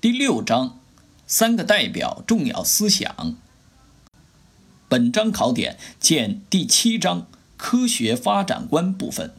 [0.00, 0.78] 第六章
[1.26, 3.36] 三个代表重要思想。
[4.88, 7.26] 本章考点见第七章
[7.58, 9.34] 科学发展观部分。